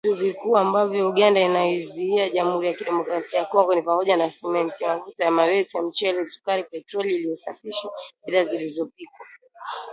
Vitu 0.03 0.15
vikuu 0.19 0.57
ambavyo 0.57 1.09
Uganda 1.09 1.41
inaiuzia 1.41 2.29
Jamuhuri 2.29 2.67
ya 2.67 2.73
kidemokrasia 2.73 3.39
ya 3.39 3.45
kongo 3.45 3.75
ni 3.75 3.81
pamoja 3.81 4.17
na 4.17 4.29
Simenti, 4.31 4.85
mafuta 4.85 5.23
ya 5.25 5.31
mawese, 5.31 5.81
mchele, 5.81 6.25
sukari, 6.25 6.63
petroli 6.63 7.15
iliyosafishwa, 7.15 7.91
bidhaa 8.25 8.43
zilizopikwa 8.43 9.25